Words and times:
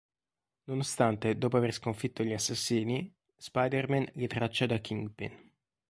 Nonostante, 0.65 1.37
dopo 1.37 1.57
aver 1.57 1.73
sconfitto 1.73 2.23
gli 2.23 2.33
assassini, 2.33 3.13
Spider-Man 3.37 4.07
li 4.13 4.25
traccia 4.25 4.65
da 4.65 4.79
Kingpin. 4.79 5.51